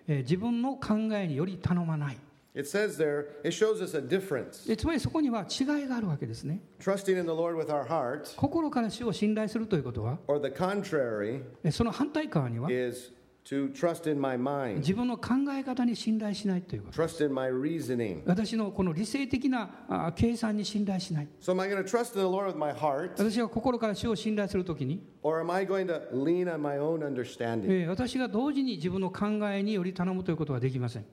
[0.07, 2.17] 自分の考えにより頼まない。
[2.57, 4.67] It says there, it shows us a difference.
[4.67, 6.59] でつまりそこには違いがあるわけですね。
[6.79, 13.13] Trusting in the Lord with our heart, 心から主を信頼するということは、or the contrary, えその反対側には is
[13.45, 16.99] to trust in my mind, 自分の考え方に信頼しないということ。
[16.99, 18.23] trust in my reasoning.
[18.25, 21.27] 私のこの理性的なあ計算に信頼しない。
[21.39, 25.85] So am I going to trust in the Lord with my heart, 私が心から主を信頼するときに、or am I going
[25.85, 27.65] to lean on my own understanding?
[27.67, 31.05] えー私が同時に自分の考えにより頼むということはできません。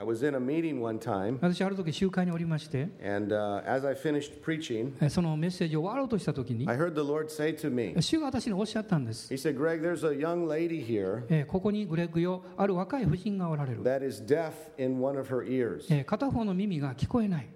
[0.00, 6.94] I was in a meeting one time, 私、ある時集会におりまして、and uh, as I finished preaching, えーそのメッセージを終わろうとしたときに、I heard
[6.94, 9.34] the Lord say to me, 主が私におっしゃったんです。
[9.34, 13.82] He said, Greg, there's a young lady here えーここにグレッグよ、ある若い婦人がおられる。
[13.82, 15.86] that is deaf in one of her ears.
[15.92, 17.48] えー片方の耳が聞こえない。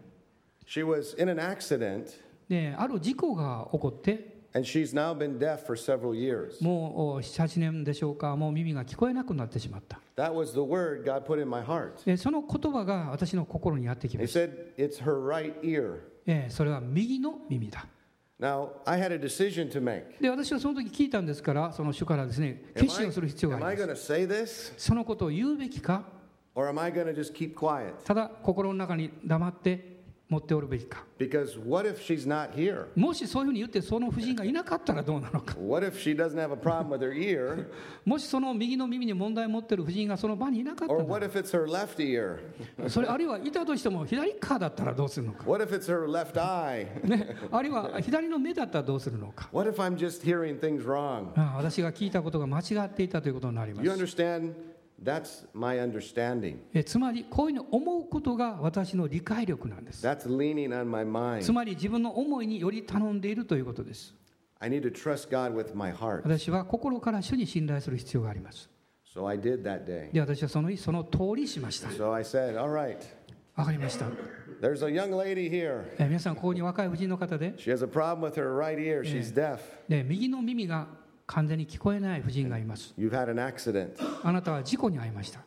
[0.67, 2.07] She was in an accident,
[2.49, 6.61] で、ある事故が起こって、and she's now been deaf for several years.
[6.61, 10.01] もう7、8年でしょうか、もう耳が聞こえなくなってしまった。
[12.17, 14.41] その言葉が私の心にやってきました。
[16.51, 17.87] それは右の耳だ。
[20.21, 24.75] で私はその時聞いたんですから、その主からですね、決心をする必要があります。
[24.77, 26.05] そのことを言うべきか、
[28.05, 29.92] ただ心の中に黙って。
[30.33, 31.05] 持っておるべきか。
[32.97, 35.55] もしそういうふうに言って、その夫人がいなかったらどうなのか。
[38.07, 41.01] もしその右の耳に問題持ってる夫人がその場にいなかったら。
[42.89, 45.45] それあるいはいたとしても左かだったらどうするのか。
[47.53, 49.51] あるいは左の目だったらどうするのか。
[51.59, 53.87] 私が聞いたことが間違っていたということになります。
[55.03, 56.59] That's my understanding.
[56.73, 61.53] えつまりこういうふうに思うことが私の理解力なんです That's leaning on my つ mind.
[61.53, 64.15] まり自分の思いにより頼んでいるということです
[64.61, 66.23] I need to trust God with my heart.
[66.23, 68.71] 私は心から主に信頼する必要があります
[69.13, 70.13] So I did that day.
[70.13, 72.97] で私はその日その通りしました So I said, All right,
[73.57, 74.07] わかりました、
[74.63, 75.83] there's a young lady here.
[75.99, 79.03] えー皆さんここに若い婦人の方で She has a problem with her right ear.
[79.03, 79.59] She's deaf.
[79.89, 80.87] で右の耳が
[81.27, 82.95] 完全に聞こえない夫人がいます。
[84.23, 85.41] あなたは事故に遭いました。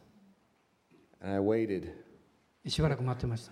[2.68, 3.52] しばらく待ってました。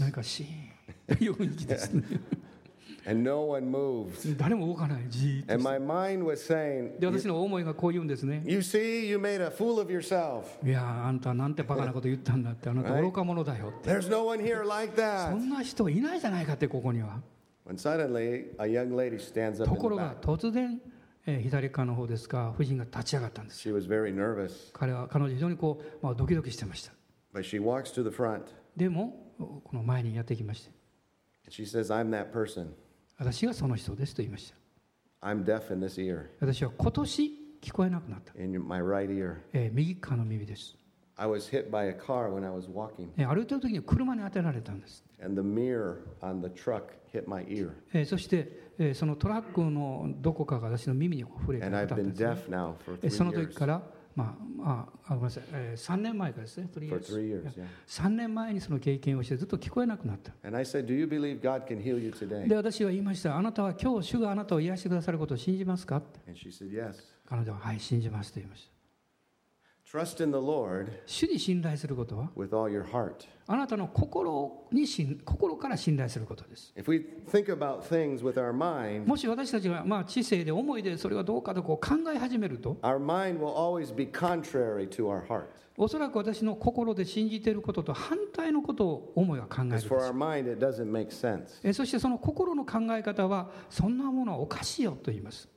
[0.00, 2.02] なんかシーンというふうにですね。
[4.38, 5.52] 誰も動かない、じー。
[7.28, 8.42] の思いがこう言うんですね。
[10.64, 13.90] いや、あんたなんてバカなこと言ったんだって、あなた愚か者だよって。
[15.32, 17.20] そんな人いないじゃないかって、ここには。
[19.64, 20.80] ところが突然、
[21.26, 23.60] え、左側の方ですか夫人が立ち上がったんです。
[24.74, 26.92] 彼,は彼女非常にこう、まあ、ドキドキしてました。
[28.76, 30.70] でも、この前にやってきました。
[31.64, 31.90] Says,
[33.18, 34.56] 私がその人ですと言いました。
[36.40, 37.22] 私は今年
[37.62, 38.34] 聞こえなくなった。
[38.34, 40.76] Right えー、右側の耳です。
[43.16, 45.04] え歩いている時に車に当てられたんです。
[48.04, 52.26] そして、えーそのトラックのどこかが私の耳に触れてたんですね、
[53.10, 53.82] その時.から、
[54.16, 57.66] まあまあ、あごめんなさい、えー3年前からですね、とりあ For えず three years, yeah.
[57.86, 60.32] 3年前にその経験をしてずっと聞こえなくなった。
[62.48, 63.36] で、私は言いました。
[63.36, 66.02] あなたは今日、主があなたを癒してくださることを信じますか？
[67.26, 68.73] 彼女は、はい、信じますと言いました。
[71.06, 72.30] 主に信頼することは？
[73.46, 74.86] あなたの心,に
[75.24, 76.74] 心,から信頼することです。
[79.06, 81.78] もし私たちが、知性で思いでそれはどうかと考
[82.12, 82.76] え始めると
[85.76, 89.88] おそらく私の心で信じていることと反対のことを思いは考えるです。
[91.72, 95.48] そしてその心の考え方はそんなものはおかしいよと言います。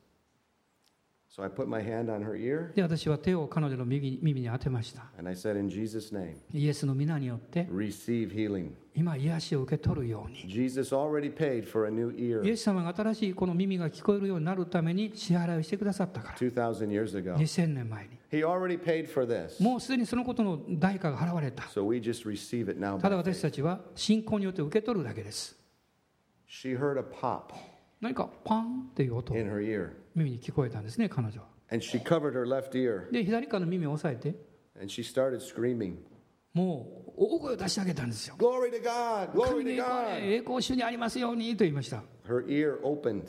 [1.37, 5.03] で私は手を彼女の耳,耳に当てました。
[5.19, 7.69] Said, name, イエスの皆によって、
[8.95, 10.39] 今、癒しを受け取るように。
[10.51, 10.69] イエ
[12.55, 16.37] ス様が新しいこの耳が聞こえるようになるために支払いをしてくださったから。
[16.39, 18.17] 2000年前に。
[18.31, 19.63] He already paid for this.
[19.63, 21.65] もうすでにそのことの代価が払われた。
[22.99, 25.55] ただ私たちは信仰によって受け取るだけです。
[28.01, 31.47] 何かパンっていう音を in her ear 耳に聞こえたんですね、彼女は。
[31.71, 34.37] and she covered her left ear で、左側の耳を押さえて、
[34.75, 35.95] and she started screaming,
[36.53, 38.35] もう大声を出してあげたんですよ。
[38.37, 39.31] Glory to God!
[39.31, 40.35] 神 Glory の to 栄光 God!
[40.35, 42.03] 栄光主にありますようにと言いました。
[42.27, 43.23] Her ear opened.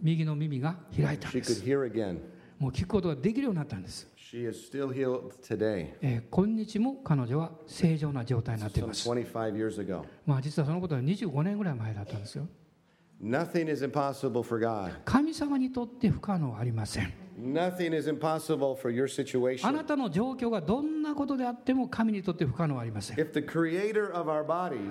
[0.00, 1.62] 右の耳が開いたん She で could す。
[1.64, 2.18] hear again.
[2.58, 4.08] もう聞くことができるようになったんです。
[4.16, 5.94] She is still healed today.
[6.02, 9.08] えー今日も彼女は正常な状態になってい Some ます。
[9.08, 10.02] 25 years ago.
[10.26, 12.46] まあ実はそのことは25年ぐらい前だったんですよ。
[15.04, 17.27] 神様にとって不可能はありません。
[19.68, 23.16] あなたの状況がどんなことであっても神にとって不可能はありません。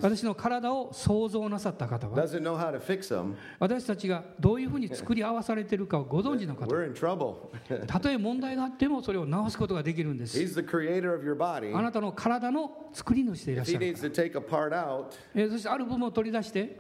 [0.02, 2.16] 私の体を想像なさった方は、
[3.60, 6.68] 私たちがどういうふうに作り合わされているかをご存知の方
[7.86, 10.38] たとえ問題があってもそれを直すことができるんです。
[11.76, 15.50] あなたの体の作り主でいらっしゃるから。
[15.50, 16.80] そしてある部分を取り出して、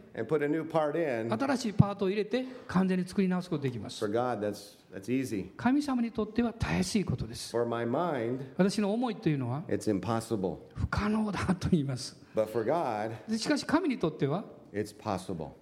[1.37, 3.99] 新しいパートを入れて完全に作り直すことができます。
[5.57, 9.63] 神様にとってはたやすいことです mind, 私の思いというのは.
[10.75, 14.43] 不可能だと言います God, でしかし神にとっては.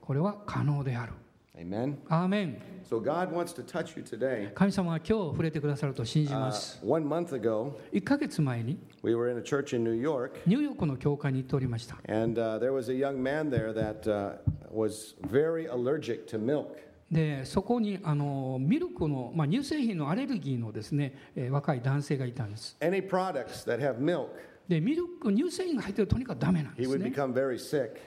[0.02, 1.14] これは可能である
[1.58, 1.96] Amen?
[2.10, 4.54] アーメン So God wants to touch you today.
[4.54, 10.32] 神様が今日触れてくださると信じ Uh, ます one month ago, 1ヶ月前に we were in a church in New York,
[10.46, 14.34] ニューヨークの教会に行っておりました and uh, there was a young man there that uh,
[14.70, 16.76] was very allergic to milk.
[17.12, 22.76] でそこにあのミルクの、まあ、乳製品のアレルギーのですね、えー若い男性がいたんです。
[22.80, 24.30] Any products that have milk,
[24.68, 26.76] で、ミルク、乳製品が入ってるととにかくダメなん。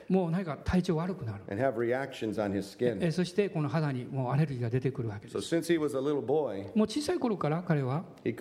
[0.08, 1.44] もう何か体調悪くなる。
[3.00, 5.54] え、そしてこの肌にもうアレルギーが出てくるわけです。
[6.74, 8.38] もう小さい頃から彼は、アイス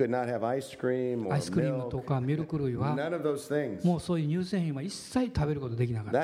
[1.51, 2.95] クリームとかミルク類は、
[3.83, 6.19] もうそういう乳製品は一切食べることができなかった。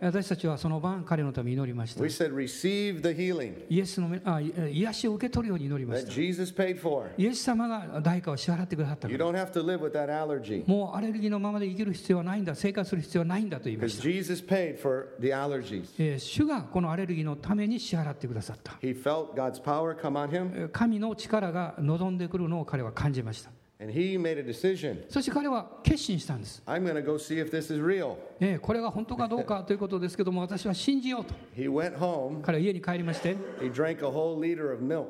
[0.00, 2.02] 私たちはその晩彼のために祈りました。
[2.02, 3.64] We said, receive the healing.
[3.68, 6.10] イエスのあ癒しを受け取るように祈りました。
[6.10, 7.10] That Jesus paid for.
[7.16, 9.24] イエス様が代価を支払ってくださったから。
[9.24, 10.55] You don't have to live with that allergy.
[10.64, 15.84] Allergy もうアレルギーのままで生きる必要はないんだ生活する必要はないんだと言いま because した Jesus paid for the allergies.
[15.98, 25.04] えー主がこのアレルギーのために支払ってくださった He felt God's power come on him えー神の力が望んでくるのを彼は感じました and he made a decision.
[25.10, 28.16] そして彼は決心したんです、I'm going to go see if this is real.
[28.40, 32.40] えーこれが本当かどうかということですけども私は信じようと He went home.
[32.40, 35.06] 彼は家に帰りまして He drank a whole liter of milk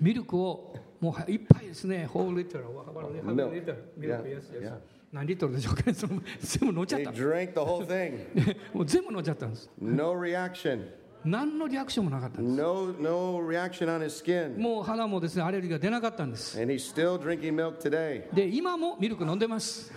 [0.00, 4.78] ミルクをもういっぱいですね、ホールリットル、ハバルリットル、ミルク、yes, yes.
[5.12, 8.56] 何リットルでしょうかね、その全部飲んじゃ They った、drank the whole thing.
[8.74, 9.70] もう全部飲んじゃったんです。
[9.80, 10.86] No reaction.
[11.24, 12.56] 何のリアクションもなかったんです。
[12.56, 14.58] No, no reaction on his skin.
[14.58, 16.60] もう肌もですね、アレルギーが出なかったんです。
[16.60, 18.32] And he's still drinking milk today.
[18.34, 19.92] で、今もミルク飲んでます。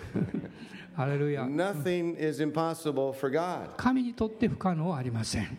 [0.94, 1.44] ハレルヤ。
[1.44, 3.76] Nothing is impossible for God.
[3.76, 5.58] 神にとって不可能はありません。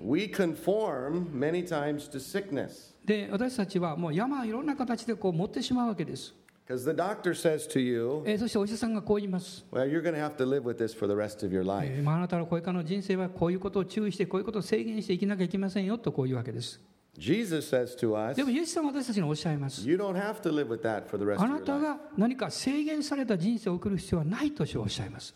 [0.00, 6.34] We conform many times to sickness で、私たちはもう山はいろんな形でこう持ってしまうわけです。
[6.68, 9.64] because the doctor says to you, えーそしてお医者さんがこう言います。
[9.72, 11.90] Well, you're going to have to live with this for the rest of your life.
[11.90, 16.78] えーまあ、あなたのこれからの人生はこういうことを注意してこういうことを制限していきなきゃいけませんよとこういうわけです
[17.16, 21.40] Jesus says to us, でもイエス様は私たちにおっしゃいます You don't have to live with that for the rest
[21.42, 25.34] あなた.が何か制限された人生を送る必要はないとおっしゃいます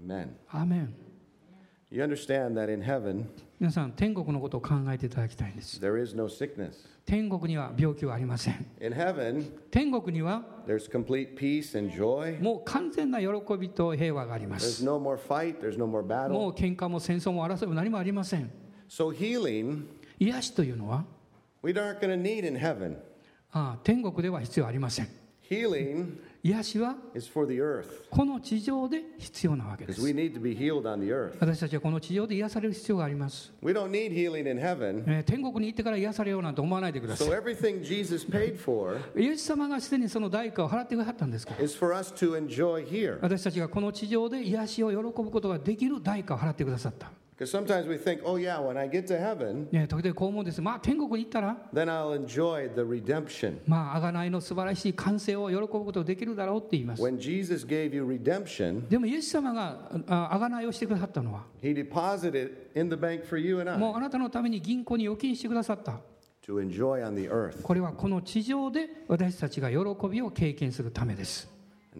[0.00, 0.28] Amen.
[0.50, 0.94] アーメン
[1.94, 3.24] You understand that in heaven,
[3.60, 6.72] 皆さん天国のことを考えていただきたいんです there is no sickness.
[7.06, 12.42] 天国には病気はありません In heaven, 天国には there's complete peace and joy.
[12.42, 13.26] もう完全な喜
[13.56, 16.48] びと平和がありま There's す no more fight, there's no more も battle.
[16.50, 18.50] う喧嘩も戦争も争いも何もありません
[18.88, 19.84] So, healing,
[20.18, 21.04] 癒しというのは
[21.62, 22.96] we aren't going to need in heaven.
[23.52, 25.08] ああ天国では必要ありません
[25.48, 26.94] Healing 癒しは
[28.10, 30.02] この地上で必要なわけです.
[31.40, 33.72] 私たちはこの地上で癒される必要があります、天
[35.42, 37.28] 国に行ってから癒されようなんて思わないでください。
[37.28, 37.30] イ
[39.24, 41.54] エス様がすでにその代価を払ってくださったんですか？
[43.12, 52.82] ら.私たちがこの地上で癒しを喜ぶことができる代価を払ってくださった、Because sometimes we think, oh, yeah, when I get to heaven, ね、時々こう思うんですまあ天国に行ったら then I'll enjoy the
[52.82, 53.58] redemption.
[53.66, 63.78] まあ贖いの素晴らしい完成を喜ぶことができるだろうって言います When Jesus gave you redemption, でもイエス様があ贖いをしてくださったのは He deposited in the bank for you and
[63.78, 65.98] も I うあなたのために銀行に預金してくださった
[66.46, 67.62] to enjoy on the earth.
[67.62, 69.76] これはこの地上で私たちが喜
[70.08, 71.52] びを経験するためです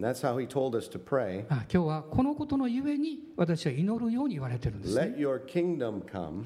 [0.03, 1.45] that's how He told us to pray.
[1.49, 5.15] あ今日はこのことのゆえに私は祈るように言われてるんですね。
[5.17, 6.45] Let your kingdom come.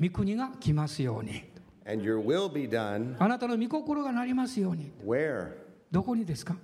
[0.00, 1.42] 御国が来ますように。
[1.86, 3.16] And your will be done.
[3.18, 4.92] あなたの御心がなりますように。
[5.04, 5.52] Where?
[5.90, 6.56] どこにですか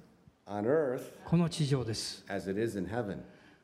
[0.47, 1.03] ？On earth.
[1.25, 2.25] この地上です。
[2.29, 3.19] As it is in heaven.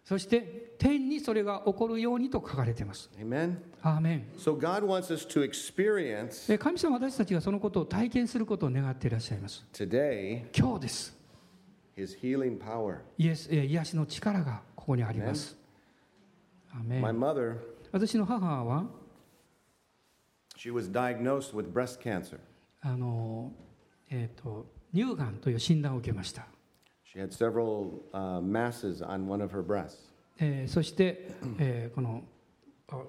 [0.04, 3.10] そして天にそれが起こるようにと書かれています。
[3.18, 3.56] Amen?
[3.82, 9.64] アーメン So God wants us to experience で神様は私たちがそのことを体験することを願っていらっしゃいます。
[9.72, 11.17] today 今日です
[11.98, 12.98] His healing power.
[13.18, 15.58] イエスえ癒しの力がここにあります。
[16.72, 17.56] My ン mother,
[17.90, 18.86] 私の母は
[20.56, 22.38] she was diagnosed with breast cancer.
[22.82, 23.52] あの、
[24.10, 26.46] えー、と乳がんという診断を受けました、
[27.04, 32.22] She had several uh, masses on one of her breasts, えーそして、えーこの
[32.90, 33.02] あ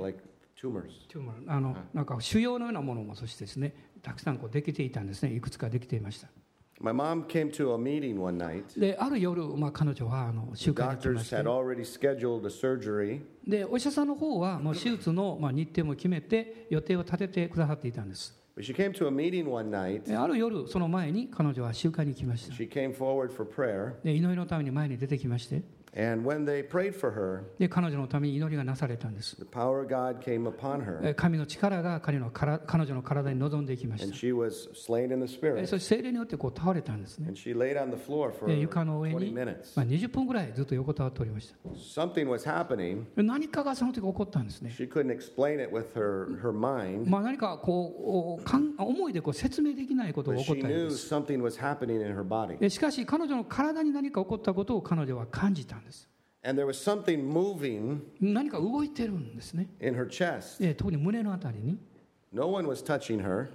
[0.00, 0.18] like
[0.56, 0.88] tumors.
[1.48, 5.34] あのなんか腫瘍のようなものもそしてですねたくさんこうできていたんですね。
[5.34, 6.28] いくつかできていました
[6.82, 8.78] My mom came to a meeting one night.
[8.78, 19.48] である夜、まあ、彼女はあの集会に来ま doctors して had already scheduled a surgery, でお医者さんの方はもう手術の、まあ、日程も決めて予定を立ててくださっていたんです but she came to a meeting
[19.48, 20.02] one night.
[20.08, 25.62] である夜その前に彼女は集会に来ました She came forward for prayer, で祈りのために前に出てきまして
[25.94, 29.36] で彼女のために祈りがなされたんです。
[31.16, 34.06] 神の力が彼,のか彼女の体に臨んでいきました。
[35.66, 37.30] そして精霊によってこう倒れたんですね。
[38.46, 39.44] で床の上に、まあ、
[39.84, 41.56] 20分ぐらいずっと横たわっておりました。
[43.16, 44.70] 何かがその時起こったんですね。
[47.06, 50.74] まあ、何かこうかん思いでこう説明できないことが起こったで。
[52.70, 55.81] しかし彼女の体に何か起こったことを彼女は感じた。
[55.82, 56.08] んです
[56.44, 60.60] And there was something moving 何か動いてるんですね in her chest.
[60.62, 61.78] で特に胸のあたりに
[62.32, 63.48] No one was touching her,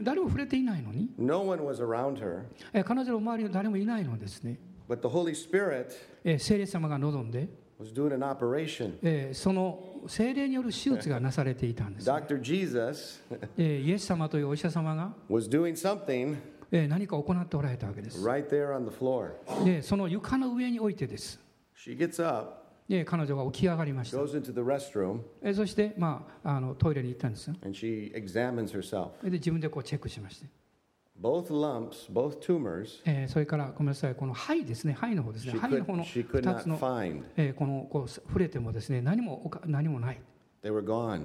[0.00, 2.42] 誰も触れていないのに no one was around her,
[2.72, 4.58] え彼女の周りに誰もいないのですね
[4.88, 5.86] but the Holy Spirit
[6.24, 7.48] え聖霊様が望んで
[7.80, 8.98] was doing an operation.
[9.02, 12.40] えその聖霊による手術がなされていたんです、Dr.
[12.40, 13.22] Jesus
[13.56, 16.36] えイエス様というお医者様が was doing something
[16.70, 19.30] え何か行っておられたわけです right there on the floor.
[19.64, 21.40] でその床の上においてです
[21.78, 22.64] She gets up.
[22.88, 24.16] で彼女が起き上がりました。
[24.18, 27.54] Room, えそして、まああの、トイレに行ったんですよ。
[29.22, 30.46] で自分でこうチェックしまして。
[33.04, 36.24] え、それから、ごめんなさい、この肺ですね、肺の方ですね、肺のの二
[36.54, 36.78] つの、
[37.36, 40.20] え、このこう触れてもですね、何も,何もない。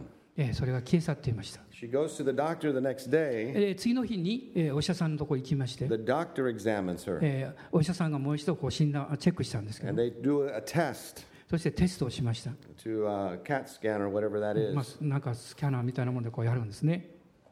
[0.05, 1.61] とえーそれが消え去っていました。
[1.71, 3.51] She goes to the doctor the next day.
[3.55, 11.25] えー次の日に、えーお医者さんのところ行きまして、The doctor examines her, えーお医者さんがもう一度こう診断チェックしたんですけ and ど they do a test.
[11.49, 12.49] そしてテストをしました、
[12.83, 17.09] to uh, CAT scan or whatever that ま.あ、なんかスキャナーみたいなものでこうやるんですね。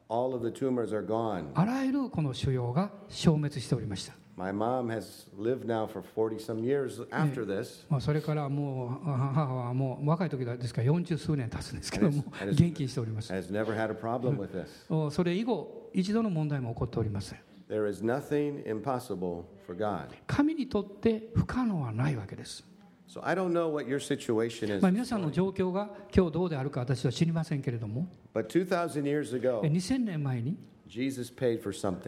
[0.10, 1.46] All of the tumors are gone.
[1.54, 7.86] あらゆるこの腫瘍が消滅しておりました My mom has lived now for 40 some years after this.
[7.88, 14.68] まあそれからもうあ母はもう若い時ですから40数年経つんですけども元気にしております Has never had a problem with this.
[14.92, 17.40] おそれ以後一度の問題も起こっておりません
[17.70, 20.08] There is nothing impossible for God.
[20.26, 22.64] 神にとって不可能はないわけです
[23.08, 30.58] So I don't know what your situation is, まあ、皆さんの状況が今日どうであるか私は知りませんけれども、but 2,000 years え ago, 2000年前に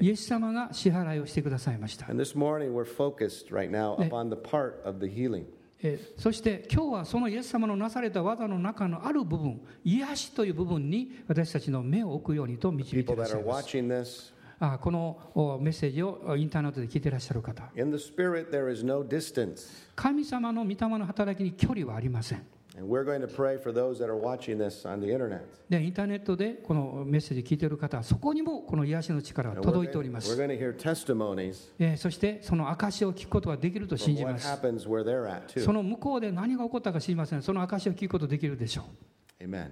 [0.01, 2.07] イエス様が支払いをしてくださいました。
[6.17, 13.38] そして今日はそのイエス様のなされた技の中のある部分、癒しという部分に私たちの目を置くようにと導いていました。
[14.79, 17.69] このメッセージをインターネットで聞いてらっしゃる方。
[19.95, 22.45] 神様の御霊の働きに距離はありません。
[25.80, 30.36] インターネットでこのメッセージを聞いている方、そこにもこの癒しの力が届いております。
[31.80, 34.47] えそしてその証を聞くことができると信じます。
[35.57, 37.43] その向こうで何が起こったか知りません。
[37.43, 38.86] その証を聞くことができるでしょう。
[39.43, 39.69] Amen.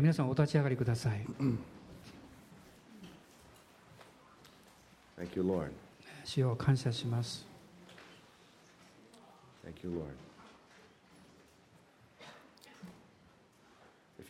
[0.00, 1.26] 皆さん、お立ち上がりください。
[5.18, 5.72] Thank you, Lord.
[6.56, 7.46] 感謝します。
[9.64, 10.27] Thank you, Lord.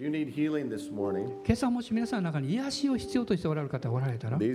[0.01, 0.09] 今
[1.51, 4.47] 朝もし皆さんの中に癒しを必要としておられる方がおられたら、こう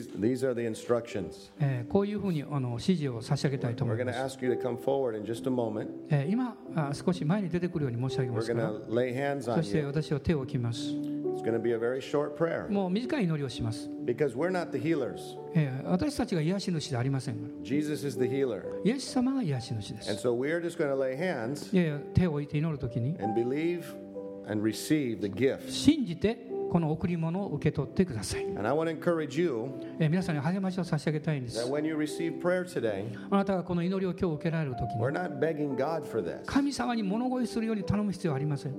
[2.07, 4.37] いうふうにあの指示を差し上げたいと思います。
[6.29, 6.55] 今、
[6.93, 8.71] 少し前に出てくるように申し上げますから。
[9.41, 10.93] そして私を手を置きます。
[11.33, 11.51] It's going
[12.69, 13.89] もう短い祈りをします。
[14.05, 14.49] Because we're、
[15.83, 17.37] 私たちが癒し主ではありません。
[17.63, 18.25] Jesus is the
[18.85, 20.23] イエス様が癒し主です。
[22.13, 23.17] 手を置いて祈るときに。
[25.67, 28.47] 信じてこの贈り物を受け取ってください。
[28.47, 31.61] 皆さんに励ましを差し上げたいんです。
[31.61, 31.69] あ
[33.35, 34.87] なたがこの祈りを今日受けられると、
[36.47, 38.73] 神様に物乞いするように頼む必要ありません。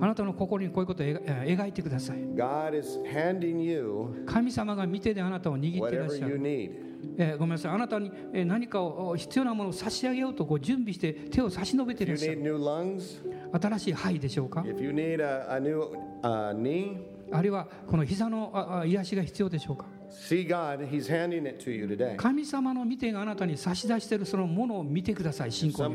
[0.00, 2.18] あなたの心にこういうことを描いてください。
[4.24, 6.40] 神様が見てであなたを握ってらっしゃる。
[7.16, 7.72] えーごめんなさい。
[7.72, 12.32] あなたにえー何かをお必要なものを差し上げようとこう準備して手を差し伸べていらっしゃ
[13.60, 15.80] 新しい肺でしょうか？if you need a, a new
[16.22, 16.96] uh, knee,
[17.32, 19.86] あるいはこの膝の癒しが必要でしょうか？
[20.10, 20.80] See God.
[20.90, 22.16] He's handing it to you today.
[22.16, 25.52] 神様の見てがあなたに差し出しているそのものを見てください。
[25.52, 25.88] 信仰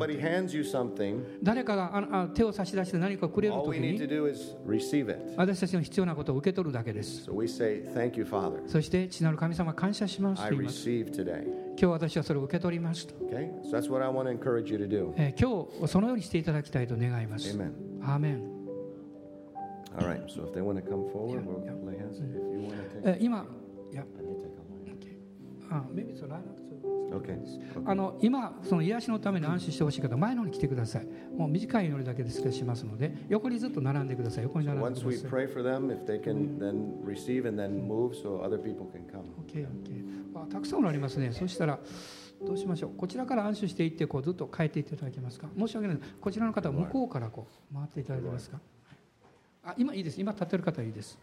[1.43, 3.99] 誰かがああ手を差し出して何かくれるときに.
[5.37, 7.23] 私たちの必要なことを受け取るだけです。
[7.25, 7.31] そ
[8.81, 10.89] して父なる神様感謝しますと言います。
[10.89, 11.03] 今
[11.75, 13.13] 日私はそれを受け取りますと。
[13.25, 13.49] Okay?
[13.63, 15.13] So that's what I want to encourage you to do.
[15.17, 17.49] えー今日そのようにしていただきたいと願います。
[17.57, 17.71] Amen.
[18.01, 18.55] アーメン。
[19.97, 20.21] All right.
[20.27, 22.19] So if they want to come forward, we'll lay hands.
[22.19, 23.21] If you want to take,
[25.69, 26.65] あ、maybe it's a line up to-
[27.15, 27.37] Okay.
[27.39, 27.89] okay.
[27.89, 31.07] あの今、その癒しのために安心してほしい方、前の方に来てください。
[31.35, 34.43] もう短い祈りだけで失礼しますので、横にずっと並んでください。
[34.43, 35.31] 横に So 並んで once く we ださい。
[35.31, 39.23] pray for them, if they can then receive and then move so other people can come.
[39.47, 40.35] OK、OK。
[40.43, 41.31] あたくさんおられますね。
[41.31, 41.79] そしたら、
[42.45, 42.91] どうしましょう。
[42.97, 45.47] こちらから安心していって、こうずっと変えていただけますか？
[45.57, 45.97] 申し訳ない。
[46.19, 48.59] こちらの方は向こうからこう回っていただけますか？
[49.63, 50.19] あ、今いいです。
[50.19, 51.17] 今立ってる方はいいです。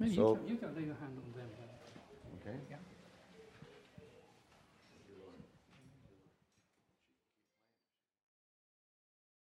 [0.00, 1.44] Maybe you So- can- you can lay your hand on them.
[1.44, 1.55] Okay?